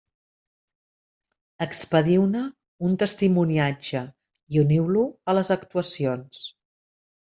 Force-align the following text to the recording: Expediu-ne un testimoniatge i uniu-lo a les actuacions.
Expediu-ne 1.65 2.43
un 2.89 2.97
testimoniatge 3.05 4.05
i 4.57 4.67
uniu-lo 4.67 5.09
a 5.31 5.41
les 5.41 5.57
actuacions. 5.63 6.47